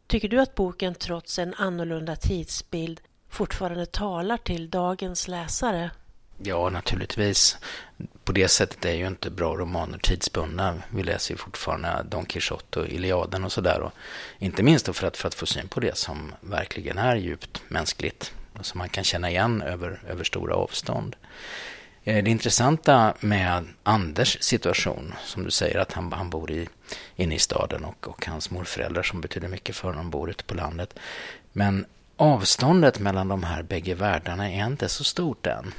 Tycker 0.06 0.28
du 0.28 0.40
att 0.40 0.54
boken 0.54 0.94
trots 0.94 1.38
en 1.38 1.54
annorlunda 1.54 2.16
tidsbild 2.16 3.00
fortfarande 3.28 3.87
talar 3.87 4.37
till 4.37 4.70
dagens 4.70 5.28
läsare? 5.28 5.90
Ja, 6.42 6.71
naturligtvis. 6.71 7.57
På 8.25 8.33
det 8.33 8.49
sättet 8.49 8.85
är 8.85 8.92
ju 8.92 9.07
inte 9.07 9.30
bra 9.30 9.57
romaner 9.57 9.99
tidsbundna. 9.99 10.83
Vi 10.90 11.02
läser 11.02 11.35
ju 11.35 11.38
fortfarande 11.38 12.07
Don 12.11 12.26
Quijote 12.26 12.80
och 12.80 12.88
Iliaden 12.88 13.45
och 13.45 13.52
sådär. 13.52 13.90
Inte 14.38 14.62
minst 14.62 14.97
för 14.97 15.07
att, 15.07 15.16
för 15.16 15.28
att 15.28 15.35
få 15.35 15.47
syn 15.47 15.68
på 15.68 15.80
det 15.80 15.97
som 15.97 16.33
verkligen 16.40 16.99
är 16.99 17.16
djupt 17.16 17.62
mänskligt 17.68 18.33
och 18.59 18.66
som 18.66 18.78
man 18.78 18.88
kan 18.88 19.04
känna 19.04 19.30
igen 19.30 19.62
över, 19.62 20.00
över 20.09 20.25
stora 20.25 20.54
avstånd. 20.54 21.16
Eh, 22.04 22.25
det 22.25 22.30
intressanta 22.30 23.14
med 23.21 23.64
Anders 23.83 24.38
situation, 24.40 25.14
som 25.25 25.45
du 25.45 25.50
säger 25.50 25.78
att 25.78 25.92
han, 25.92 26.12
han 26.12 26.30
bor 26.30 26.50
i, 26.50 26.68
inne 27.16 27.35
i 27.35 27.38
staden 27.38 27.85
och, 27.85 28.09
och 28.09 28.26
hans 28.26 28.50
morföräldrar 28.50 29.02
som 29.02 29.21
betyder 29.21 29.49
mycket 29.49 29.76
för 29.76 29.88
honom 29.88 30.11
bor 30.11 30.30
ute 30.30 30.45
på 30.45 30.54
landet. 30.54 30.99
Men 31.52 31.87
avståndet 32.16 32.99
mellan 32.99 33.28
de 33.28 33.42
här 33.42 33.62
bägge 33.62 33.95
världarna 33.95 34.50
är 34.50 34.66
inte 34.66 34.88
så 34.88 35.04
stort 35.04 35.47
än. 35.47 35.73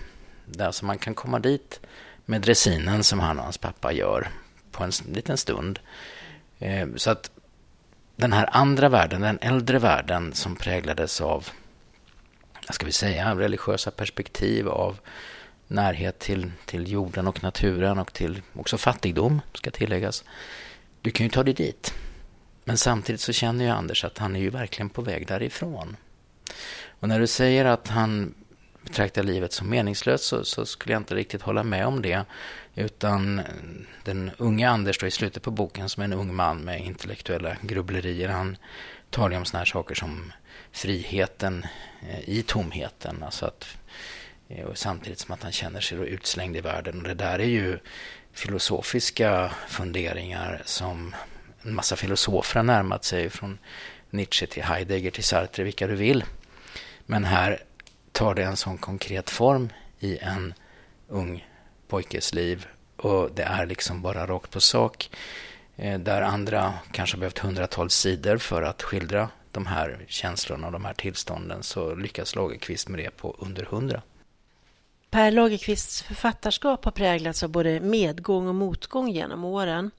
Det 0.52 0.66
alltså 0.66 0.86
man 0.86 0.98
kan 0.98 1.16
komma 1.16 1.40
dit 1.40 1.80
med 2.26 2.42
dressinen 2.42 3.04
som 3.04 3.20
han 3.20 3.38
och 3.38 3.44
hans 3.44 3.58
pappa 3.58 3.92
gör 3.94 4.28
på 4.72 4.84
en 4.84 4.92
liten 5.14 5.38
stund. 5.38 5.80
Eh, 6.60 6.88
så 6.96 7.12
att 7.12 7.32
den 8.16 8.34
här 8.34 8.50
andra 8.52 8.90
världen, 8.90 9.22
den 9.22 9.40
äldre 9.42 9.80
världen 9.80 10.34
som 10.34 10.56
präglades 10.56 11.22
av, 11.22 11.50
vad 12.68 12.76
ska 12.76 12.86
vi 12.86 12.92
säga, 12.92 13.36
religiösa 13.36 13.92
perspektiv, 13.92 14.68
av 14.68 15.00
närhet 15.68 16.20
till, 16.20 16.52
till 16.66 16.92
jorden 16.92 17.28
och 17.28 17.44
naturen 17.44 18.00
och 18.00 18.14
till 18.14 18.42
också 18.54 18.78
fattigdom, 18.78 19.42
ska 19.54 19.72
tilläggas. 19.72 20.24
Du 21.02 21.12
kan 21.12 21.26
ju 21.26 21.30
ta 21.30 21.44
dig 21.44 21.54
dit. 21.54 21.94
Men 22.64 22.78
samtidigt 22.78 23.22
så 23.22 23.34
känner 23.34 23.66
ju 23.66 23.72
Anders 23.72 24.06
att 24.06 24.18
han 24.18 24.36
är 24.36 24.40
ju 24.40 24.50
verkligen 24.50 24.90
på 24.90 25.02
väg 25.02 25.28
därifrån. 25.28 25.98
Och 27.00 27.08
när 27.08 27.20
du 27.20 27.28
säger 27.28 27.66
att 27.66 27.88
han 27.88 28.34
betraktar 28.84 29.24
livet 29.24 29.54
som 29.54 29.70
meningslöst 29.70 30.24
så, 30.24 30.46
så, 30.46 30.66
skulle 30.66 30.94
jag 30.94 31.00
inte 31.00 31.16
riktigt 31.16 31.42
hålla 31.42 31.64
med 31.64 31.88
om 31.88 32.02
det. 32.02 32.26
Utan 32.76 33.40
eh, 33.40 33.46
den 34.04 34.32
unge 34.38 34.70
Anders 34.70 35.00
då 35.00 35.08
i 35.08 35.12
slutet 35.12 35.44
på 35.44 35.52
boken 35.52 35.90
som 35.90 36.02
är 36.02 36.06
en 36.06 36.14
ung 36.14 36.36
man 36.36 36.58
med 36.58 36.86
intellektuella 36.86 37.58
grubblerier. 37.62 38.30
Han 38.30 38.58
talar 39.10 39.38
om 39.38 39.46
sådana 39.46 39.60
här 39.60 39.66
saker 39.66 39.96
som 39.96 40.32
friheten 40.72 41.66
eh, 42.10 42.30
i 42.30 42.44
tomheten. 42.44 43.24
Alltså 43.24 43.46
att, 43.46 43.68
eh, 44.50 44.66
och 44.66 44.78
samtidigt 44.78 45.20
som 45.20 45.34
att 45.34 45.44
han 45.44 45.52
känner 45.52 45.82
sig 45.82 45.98
då 45.98 46.06
utslängd 46.06 46.58
i 46.58 46.62
världen. 46.62 47.02
Och 47.02 47.08
det 47.08 47.14
där 47.14 47.40
är 47.40 47.48
ju 47.48 47.80
filosofiska 48.34 49.52
funderingar 49.68 50.62
som 50.66 51.16
en 51.62 51.76
massa 51.76 51.96
filosofer 51.96 52.60
har 52.60 52.64
närmat 52.64 53.04
sig. 53.04 53.30
Från 53.30 53.58
Nietzsche 54.10 54.48
till 54.48 54.64
Heidegger 54.64 55.12
till 55.12 55.24
Sartre, 55.24 55.64
vilka 55.64 55.88
du 55.88 55.96
vill. 55.96 56.24
Men 57.06 57.24
här 57.26 57.64
tar 58.20 58.36
det 58.36 58.44
en 58.44 58.58
sån 58.58 58.78
konkret 58.78 59.30
form 59.30 59.70
i 60.00 60.18
en 60.18 60.54
ung 61.08 61.48
pojkes 61.88 62.34
liv 62.34 62.68
och 62.98 63.30
det 63.36 63.44
är 63.44 63.66
liksom 63.66 64.02
bara 64.02 64.28
rakt 64.28 64.52
på 64.52 64.62
sak. 64.62 65.10
Eh, 65.76 66.00
där 66.00 66.22
andra 66.22 66.74
kanske 66.92 67.16
har 67.16 67.20
behövt 67.20 67.40
hundratals 67.40 67.94
sidor 67.94 68.38
för 68.38 68.62
att 68.62 68.84
skildra 68.84 69.30
de 69.52 69.66
här 69.66 70.06
känslorna 70.08 70.68
och 70.68 70.74
de 70.74 70.86
här 70.86 70.94
tillstånden 70.94 71.64
så 71.64 71.96
lyckas 71.96 72.36
Lagerqvist 72.36 72.90
med 72.90 73.00
det 73.00 73.10
på 73.10 73.36
under 73.40 73.64
hundra. 73.64 74.02
Per 75.10 75.32
Lagerqvists 75.32 76.02
författarskap 76.02 76.86
har 76.86 76.92
präglats 76.92 77.44
av 77.44 77.50
både 77.50 77.80
medgång 77.80 78.48
och 78.48 78.56
motgång 78.56 79.10
genom 79.10 79.44
åren. 79.44 79.92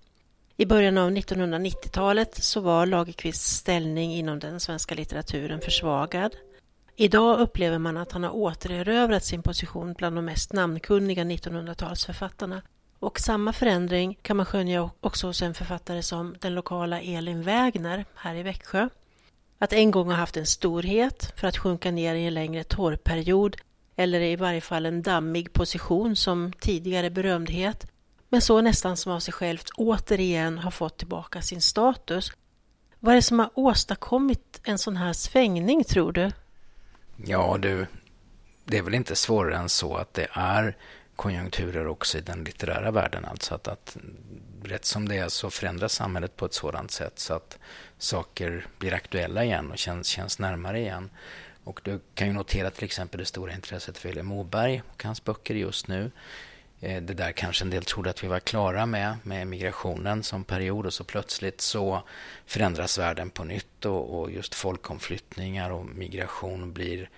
I 0.57 0.67
början 0.67 0.99
av 0.99 1.11
1990-talet 1.11 2.35
så 2.35 2.61
var 2.61 2.87
Lagerqvists 2.87 3.57
ställning 3.57 4.15
inom 4.15 4.39
den 4.39 4.61
svenska 4.61 4.95
litteraturen 4.95 5.61
försvagad. 5.61 6.37
Idag 7.03 7.41
upplever 7.41 7.79
man 7.79 7.97
att 7.97 8.13
han 8.13 8.23
har 8.23 8.31
återerövrat 8.31 9.25
sin 9.25 9.43
position 9.43 9.93
bland 9.93 10.17
de 10.17 10.25
mest 10.25 10.53
namnkunniga 10.53 11.25
1900-talsförfattarna. 11.25 12.63
Och 12.99 13.21
samma 13.21 13.53
förändring 13.53 14.19
kan 14.23 14.37
man 14.37 14.47
skönja 14.47 14.91
också 15.01 15.27
hos 15.27 15.43
en 15.43 15.55
författare 15.55 16.03
som 16.03 16.37
den 16.41 16.55
lokala 16.55 17.01
Elin 17.01 17.43
Wägner 17.43 18.05
här 18.15 18.35
i 18.35 18.43
Växjö. 18.43 18.89
Att 19.59 19.73
en 19.73 19.91
gång 19.91 20.09
ha 20.09 20.15
haft 20.15 20.37
en 20.37 20.47
storhet 20.47 21.33
för 21.37 21.49
att 21.49 21.59
sjunka 21.59 21.91
ner 21.91 22.15
i 22.15 22.27
en 22.27 22.35
längre 22.35 22.65
torrperiod 22.65 23.57
eller 23.97 24.21
i 24.21 24.37
varje 24.37 24.61
fall 24.61 24.87
en 24.87 25.03
dammig 25.03 25.53
position 25.53 26.17
som 26.17 26.53
tidigare 26.61 27.11
berömdhet 27.11 27.91
men 28.29 28.41
så 28.41 28.61
nästan 28.61 28.97
som 28.97 29.13
av 29.13 29.21
sig 29.21 29.35
självt 29.35 29.71
återigen 29.77 30.59
har 30.59 30.71
fått 30.71 30.99
tillbaka 30.99 31.43
sin 31.43 31.61
status. 31.61 32.33
Vad 32.99 33.13
är 33.13 33.17
det 33.17 33.23
som 33.23 33.39
har 33.39 33.51
åstadkommit 33.55 34.61
en 34.65 34.79
sån 34.79 34.97
här 34.97 35.13
svängning 35.13 35.85
tror 35.85 36.13
du? 36.13 36.31
Ja, 37.25 37.59
du, 37.61 37.87
det 38.65 38.79
är 38.79 38.83
väl 38.83 38.95
inte 38.95 39.17
svårare 39.17 39.57
än 39.57 39.69
så 39.69 39.97
att 39.97 40.15
det 40.15 40.29
är 40.33 40.77
konjunkturer 41.17 41.87
också 41.87 42.19
i 42.19 42.21
den 42.21 42.45
litterära 42.45 42.91
världen. 42.91 43.25
Alltså 43.25 43.55
att, 43.55 43.69
att 43.69 43.97
rätt 44.65 44.85
som 44.85 45.09
det 45.09 45.17
är 45.17 45.29
så 45.29 45.51
förändras 45.51 45.93
samhället 45.93 46.37
på 46.37 46.47
ett 46.47 46.55
sådant 46.55 46.91
sätt 46.91 47.19
så 47.19 47.35
att 47.35 47.59
saker 47.99 48.67
blir 48.79 48.95
aktuella 48.95 49.45
igen 49.45 49.71
och 49.71 49.79
känns, 49.79 50.07
känns 50.07 50.39
närmare 50.39 50.81
igen. 50.81 51.11
Och 51.65 51.81
du 51.85 52.01
kan 52.15 52.27
ju 52.27 52.33
notera 52.33 52.71
till 52.71 52.85
exempel 52.85 53.19
det 53.19 53.25
stora 53.27 53.53
intresset 53.53 53.99
för 53.99 54.09
Vilhelm 54.09 54.27
Moberg 54.27 54.83
och 54.93 55.05
hans 55.05 55.25
böcker 55.25 55.55
just 55.55 55.89
nu. 55.89 56.11
Eh, 56.81 57.03
det 57.03 57.15
där 57.15 57.33
kanske 57.33 57.65
en 57.65 57.71
del 57.71 57.85
trodde 57.85 58.11
att 58.11 58.25
vi 58.25 58.29
var 58.29 58.41
klara 58.41 58.87
med, 58.87 59.17
med 59.23 59.47
migrationen 59.47 60.23
som 60.23 60.45
period 60.45 60.87
och 60.87 60.95
så 60.95 61.05
plötsligt 61.05 61.61
så 61.61 62.03
förändras 62.47 62.99
världen 62.99 63.31
på 63.31 63.45
nytt 63.45 63.85
och, 63.85 64.21
och 64.21 64.31
just 64.31 64.55
folkomflyttningar 64.55 65.71
och 65.71 65.87
migration 65.87 66.73
blir 66.73 67.11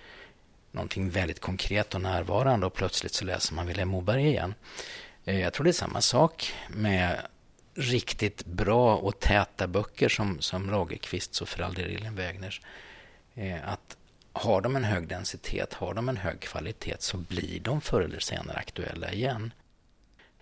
någonting 0.71 1.09
väldigt 1.09 1.39
konkret 1.39 1.95
och 1.95 2.01
närvarande 2.01 2.65
och 2.65 2.73
plötsligt 2.73 3.13
så 3.13 3.25
läser 3.25 3.53
man 3.53 3.67
Vilhelm 3.67 3.89
Moberg 3.89 4.27
igen. 4.27 4.53
Eh, 5.25 5.39
jag 5.39 5.53
tror 5.53 5.63
det 5.63 5.69
är 5.69 5.71
samma 5.71 6.01
sak 6.01 6.53
med 6.69 7.17
riktigt 7.75 8.45
bra 8.45 8.95
och 8.95 9.19
täta 9.19 9.67
böcker 9.67 10.09
som, 10.09 10.41
som 10.41 10.69
Lagerqvists 10.69 11.41
och 11.41 11.49
för 11.49 11.63
all 11.63 11.73
del 11.73 11.95
Elin 11.95 12.15
Wägners. 12.15 12.61
Eh, 13.35 13.69
att 13.69 13.82
har 14.43 14.61
de 14.61 14.75
en 14.75 14.83
hög 14.83 15.07
densitet, 15.07 15.73
har 15.73 15.93
de 15.93 16.09
en 16.09 16.17
hög 16.17 16.39
kvalitet 16.39 16.95
så 16.99 17.17
blir 17.17 17.59
de 17.59 17.81
förr 17.81 18.01
eller 18.01 18.19
senare 18.19 18.57
aktuella 18.57 19.11
igen. 19.11 19.53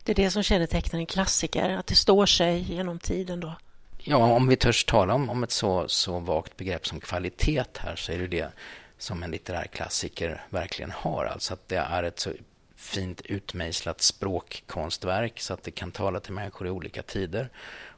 Det 0.03 0.11
är 0.11 0.15
det 0.15 0.31
som 0.31 0.43
kännetecknar 0.43 0.99
en 0.99 1.05
klassiker, 1.05 1.69
att 1.69 1.87
det 1.87 1.95
står 1.95 2.25
sig 2.25 2.59
genom 2.59 2.99
tiden 2.99 3.39
då. 3.39 3.55
Ja, 3.97 4.17
om 4.17 4.47
vi 4.47 4.55
törs 4.55 4.85
tala 4.85 5.13
om, 5.13 5.29
om 5.29 5.43
ett 5.43 5.51
så, 5.51 5.87
så 5.87 6.19
vagt 6.19 6.57
begrepp 6.57 6.87
som 6.87 6.99
kvalitet 6.99 7.63
här 7.77 7.95
så 7.95 8.11
är 8.11 8.19
det 8.19 8.27
det 8.27 8.51
som 8.97 9.23
en 9.23 9.31
litterär 9.31 9.65
klassiker 9.65 10.45
verkligen 10.49 10.91
har. 10.91 11.25
Alltså 11.25 11.53
att 11.53 11.67
det 11.67 11.75
är 11.75 12.03
ett 12.03 12.19
så 12.19 12.31
fint 12.75 13.21
utmejslat 13.21 14.01
språkkonstverk 14.01 15.39
så 15.39 15.53
att 15.53 15.63
det 15.63 15.71
kan 15.71 15.91
tala 15.91 16.19
till 16.19 16.33
människor 16.33 16.67
i 16.67 16.69
olika 16.69 17.01
tider. 17.03 17.49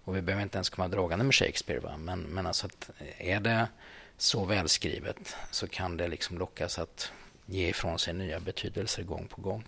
Och 0.06 0.16
vi 0.16 0.22
behöver 0.22 0.44
inte 0.44 0.58
ens 0.58 0.70
komma 0.70 0.88
dragande 0.88 1.26
med 1.26 1.36
Shakespeare. 1.36 1.80
Va? 1.80 1.98
Men, 1.98 2.22
men 2.22 2.48
alltså 2.48 2.66
att 2.66 2.90
är 3.18 3.40
det 3.40 3.68
så 4.18 4.46
välskrivet 4.46 5.36
så 5.52 5.68
kan 5.68 5.98
det 5.98 6.08
liksom 6.08 6.38
lockas 6.38 6.80
att 6.80 7.12
ge 7.46 7.70
ifrån 7.70 8.00
sig 8.00 8.14
nya 8.14 8.40
betydelser 8.40 9.04
gång 9.04 9.28
på 9.28 9.42
gång. 9.42 9.64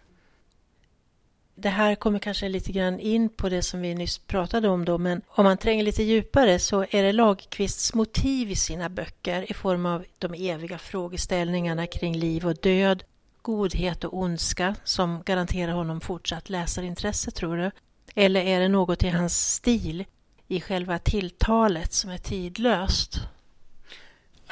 Det 1.58 1.70
här 1.70 1.96
kommer 1.96 2.20
kanske 2.20 2.50
lite 2.50 2.72
grann 2.72 3.00
in 3.00 3.30
på 3.30 3.50
det 3.50 3.62
som 3.62 3.82
vi 3.82 3.96
nyss 3.96 4.18
pratade 4.18 4.70
om 4.70 4.86
då, 4.86 4.98
men 4.98 5.22
om 5.28 5.44
man 5.44 5.58
tränger 5.58 5.84
lite 5.84 6.04
djupare 6.04 6.60
så 6.60 6.86
är 6.90 7.04
det 7.04 7.12
Lagerqvists 7.12 7.94
motiv 7.94 8.52
i 8.52 8.56
sina 8.56 8.90
böcker 8.90 9.52
i 9.52 9.54
form 9.54 9.86
av 9.86 10.06
de 10.18 10.34
eviga 10.34 10.78
frågeställningarna 10.78 11.88
kring 11.88 12.18
liv 12.18 12.48
och 12.48 12.56
död, 12.56 13.04
godhet 13.42 14.04
och 14.04 14.18
ondska 14.18 14.76
som 14.84 15.24
garanterar 15.26 15.72
honom 15.72 16.02
fortsatt 16.02 16.50
läsarintresse, 16.50 17.32
tror 17.32 17.58
du? 17.58 17.72
Eller 18.16 18.42
är 18.42 18.60
det 18.60 18.68
något 18.68 19.04
i 19.04 19.10
hans 19.10 19.54
stil, 19.54 20.06
i 20.48 20.62
själva 20.62 21.00
tilltalet, 21.00 21.94
som 21.94 22.10
är 22.10 22.18
tidlöst? 22.18 23.20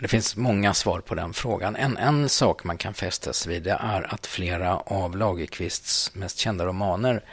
Det 0.03 0.09
finns 0.09 0.35
många 0.35 0.73
svar 0.73 0.99
på 0.99 1.15
den 1.15 1.33
frågan. 1.33 1.75
En, 1.75 1.97
en 1.97 2.29
sak 2.29 2.63
man 2.63 2.77
kan 2.77 2.93
fästa 2.93 3.33
sig 3.33 3.53
vid 3.53 3.67
är 3.67 4.13
att 4.13 4.25
flera 4.25 4.77
av 4.77 5.17
Lagerqvists 5.17 6.15
mest 6.15 6.37
kända 6.37 6.65
romaner 6.65 7.23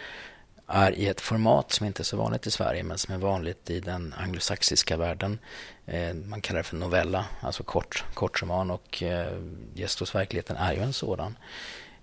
är 0.66 0.92
i 0.92 1.06
ett 1.06 1.20
format 1.20 1.72
som 1.72 1.86
inte 1.86 2.02
är 2.02 2.04
så 2.04 2.16
vanligt 2.16 2.46
i 2.46 2.50
Sverige 2.50 2.82
men 2.82 2.98
som 2.98 3.14
är 3.14 3.18
vanligt 3.18 3.70
i 3.70 3.80
den 3.80 4.14
anglosaxiska 4.18 4.96
världen. 4.96 5.38
Eh, 5.86 6.14
man 6.14 6.40
kallar 6.40 6.58
det 6.58 6.64
för 6.64 6.76
novella, 6.76 7.24
alltså 7.40 7.62
kort, 7.62 8.04
kortroman 8.14 8.70
och 8.70 9.02
eh, 9.02 9.38
Gestos 9.74 10.00
hos 10.00 10.14
verkligheten 10.14 10.56
är 10.56 10.72
ju 10.72 10.80
en 10.80 10.92
sådan. 10.92 11.36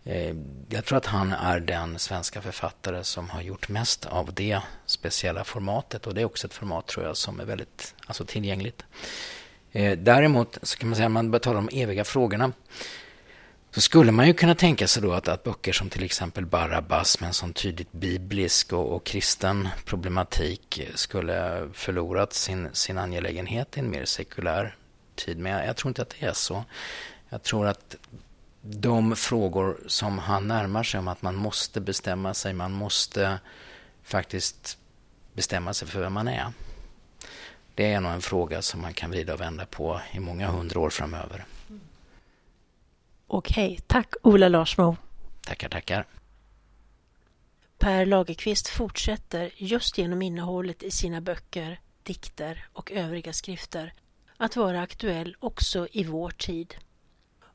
Eh, 0.03 0.35
jag 0.69 0.85
tror 0.85 0.97
att 0.97 1.05
han 1.05 1.33
är 1.33 1.59
den 1.59 1.99
svenska 1.99 2.41
författare 2.41 3.03
som 3.03 3.29
har 3.29 3.41
gjort 3.41 3.69
mest 3.69 4.05
av 4.05 4.33
det 4.33 4.61
speciella 4.85 5.43
formatet 5.43 6.07
och 6.07 6.13
det 6.13 6.21
är 6.21 6.25
också 6.25 6.47
ett 6.47 6.53
format 6.53 6.87
tror 6.87 7.05
jag 7.05 7.17
som 7.17 7.39
är 7.39 7.45
väldigt 7.45 7.95
alltså, 8.07 8.25
tillgängligt. 8.25 8.83
Eh, 9.71 9.97
däremot 9.97 10.57
så 10.61 10.77
kan 10.77 10.89
man 10.89 10.95
säga, 10.95 11.05
om 11.05 11.13
man 11.13 11.31
börjar 11.31 11.41
tala 11.41 11.59
om 11.59 11.69
eviga 11.71 12.03
frågorna, 12.03 12.51
så 13.71 13.81
skulle 13.81 14.11
man 14.11 14.27
ju 14.27 14.33
kunna 14.33 14.55
tänka 14.55 14.87
sig 14.87 15.03
då 15.03 15.13
att, 15.13 15.27
att 15.27 15.43
böcker 15.43 15.73
som 15.73 15.89
till 15.89 16.03
exempel 16.03 16.45
Barabbas 16.45 17.19
med 17.19 17.27
en 17.27 17.33
sån 17.33 17.53
tydligt 17.53 17.91
biblisk 17.91 18.73
och, 18.73 18.95
och 18.95 19.03
kristen 19.03 19.69
problematik 19.85 20.81
skulle 20.95 21.69
förlorat 21.73 22.33
sin, 22.33 22.69
sin 22.73 22.97
angelägenhet 22.97 23.77
i 23.77 23.79
en 23.79 23.89
mer 23.89 24.05
sekulär 24.05 24.75
tid. 25.15 25.37
Men 25.37 25.51
jag, 25.51 25.67
jag 25.67 25.75
tror 25.75 25.89
inte 25.89 26.01
att 26.01 26.15
det 26.19 26.25
är 26.25 26.33
så. 26.33 26.63
Jag 27.29 27.43
tror 27.43 27.67
att 27.67 27.95
de 28.61 29.15
frågor 29.15 29.77
som 29.87 30.19
han 30.19 30.47
närmar 30.47 30.83
sig 30.83 30.99
om 30.99 31.07
att 31.07 31.21
man 31.21 31.35
måste 31.35 31.81
bestämma 31.81 32.33
sig, 32.33 32.53
man 32.53 32.71
måste 32.71 33.39
faktiskt 34.03 34.77
bestämma 35.33 35.73
sig 35.73 35.87
för 35.87 35.99
vem 35.99 36.13
man 36.13 36.27
är. 36.27 36.51
Det 37.77 37.93
är 37.93 38.01
nog 38.01 38.11
en 38.11 38.21
fråga 38.21 38.61
som 38.61 38.81
man 38.81 38.93
kan 38.93 39.11
vrida 39.11 39.33
och 39.33 39.41
vända 39.41 39.65
på 39.65 40.01
i 40.11 40.19
många 40.19 40.47
hundra 40.47 40.79
år 40.79 40.89
framöver. 40.89 41.45
Okej, 43.27 43.79
tack 43.87 44.13
Ola 44.23 44.47
Larsmo. 44.49 44.97
Tackar, 45.41 45.69
tackar. 45.69 46.05
Per 47.77 48.05
Lagerkvist 48.05 48.67
fortsätter 48.67 49.51
just 49.55 49.97
genom 49.97 50.21
innehållet 50.21 50.83
i 50.83 50.91
sina 50.91 51.21
böcker, 51.21 51.79
dikter 52.03 52.67
och 52.73 52.91
övriga 52.91 53.33
skrifter 53.33 53.93
att 54.37 54.55
vara 54.55 54.81
aktuell 54.81 55.35
också 55.39 55.87
i 55.91 56.03
vår 56.03 56.29
tid. 56.29 56.75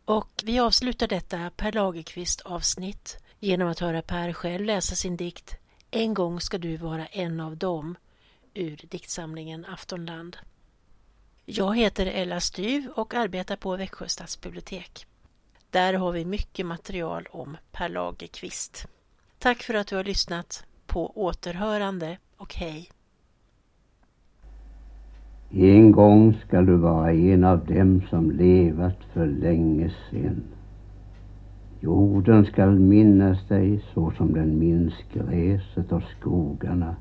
Och 0.04 0.42
vi 0.44 0.58
avslutar 0.58 1.08
detta 1.08 1.50
Per 1.56 1.72
Lagerkvist 1.72 2.40
avsnitt 2.40 3.18
genom 3.38 3.68
att 3.68 3.78
höra 3.78 4.02
Per 4.02 4.32
själv 4.32 4.64
läsa 4.64 4.94
sin 4.94 5.16
dikt 5.16 5.56
En 5.90 6.14
gång 6.14 6.40
ska 6.40 6.58
du 6.58 6.76
vara 6.76 7.06
en 7.06 7.40
av 7.40 7.56
dem 7.56 7.96
ur 8.54 8.80
diktsamlingen 8.90 9.64
Aftonland. 9.64 10.36
Jag 11.44 11.76
heter 11.76 12.06
Ella 12.06 12.40
Styv 12.40 12.88
och 12.96 13.14
arbetar 13.14 13.56
på 13.56 13.76
Växjö 13.76 14.08
stadsbibliotek. 14.08 15.06
Där 15.70 15.94
har 15.94 16.12
vi 16.12 16.24
mycket 16.24 16.66
material 16.66 17.26
om 17.30 17.56
Per 17.72 17.88
Lagerkvist. 17.88 18.88
Tack 19.38 19.62
för 19.62 19.74
att 19.74 19.86
du 19.86 19.96
har 19.96 20.04
lyssnat. 20.04 20.64
På 20.86 21.24
återhörande 21.24 22.18
och 22.36 22.54
hej! 22.54 22.90
En 25.50 25.92
gång 25.92 26.34
skall 26.46 26.66
du 26.66 26.76
vara 26.76 27.12
en 27.12 27.44
av 27.44 27.66
dem 27.66 28.02
som 28.10 28.30
levat 28.30 28.98
för 29.12 29.26
länge 29.26 29.92
sen. 30.10 30.42
Jorden 31.80 32.44
skall 32.44 32.78
minnas 32.78 33.48
dig 33.48 33.84
så 33.94 34.10
som 34.10 34.32
den 34.32 34.58
minns 34.58 34.94
gräset 35.12 35.92
och 35.92 36.02
skogarna, 36.20 36.96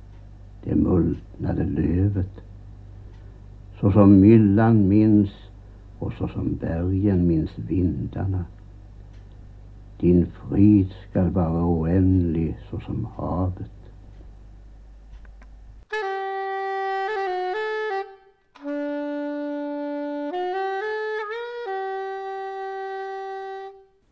det 0.64 0.76
multnade 0.76 1.64
lövet. 1.64 2.42
Så 3.80 3.92
som 3.92 4.20
myllan 4.20 4.88
minns 4.88 5.30
och 6.00 6.14
så 6.14 6.28
som 6.28 6.56
bergen 6.56 7.28
minns 7.28 7.60
vindarna. 7.60 8.46
Din 10.00 10.26
frid 10.26 10.94
skall 11.10 11.30
vara 11.30 11.66
oändlig 11.66 12.58
så 12.70 12.80
som 12.80 13.08
havet. 13.16 13.81